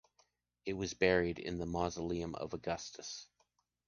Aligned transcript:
It 0.65 0.73
was 0.73 0.95
buried 0.95 1.37
in 1.37 1.59
the 1.59 1.67
Mausoleum 1.67 2.33
of 2.33 2.55
Augustus. 2.55 3.27